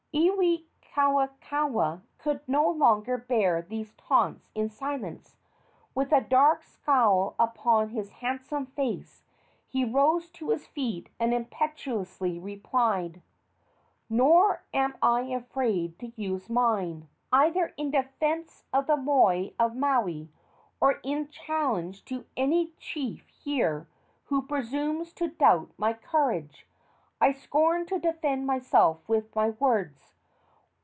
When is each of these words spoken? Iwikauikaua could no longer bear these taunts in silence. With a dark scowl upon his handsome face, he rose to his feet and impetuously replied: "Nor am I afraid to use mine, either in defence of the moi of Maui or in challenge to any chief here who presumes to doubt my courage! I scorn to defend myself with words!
Iwikauikaua 0.13 2.01
could 2.17 2.41
no 2.45 2.69
longer 2.69 3.17
bear 3.17 3.61
these 3.61 3.93
taunts 3.93 4.51
in 4.53 4.69
silence. 4.69 5.37
With 5.95 6.11
a 6.11 6.19
dark 6.19 6.63
scowl 6.63 7.33
upon 7.39 7.89
his 7.89 8.11
handsome 8.11 8.65
face, 8.65 9.23
he 9.69 9.85
rose 9.85 10.29
to 10.31 10.49
his 10.49 10.67
feet 10.67 11.07
and 11.17 11.33
impetuously 11.33 12.37
replied: 12.39 13.21
"Nor 14.09 14.65
am 14.73 14.97
I 15.01 15.21
afraid 15.21 15.97
to 15.99 16.11
use 16.21 16.49
mine, 16.49 17.07
either 17.31 17.71
in 17.77 17.91
defence 17.91 18.65
of 18.73 18.87
the 18.87 18.97
moi 18.97 19.51
of 19.57 19.77
Maui 19.77 20.27
or 20.81 20.99
in 21.03 21.29
challenge 21.29 22.03
to 22.05 22.25
any 22.35 22.71
chief 22.77 23.29
here 23.29 23.87
who 24.25 24.41
presumes 24.45 25.13
to 25.13 25.29
doubt 25.29 25.71
my 25.77 25.93
courage! 25.93 26.67
I 27.23 27.31
scorn 27.31 27.85
to 27.85 27.99
defend 27.99 28.47
myself 28.47 29.07
with 29.07 29.33
words! 29.35 30.07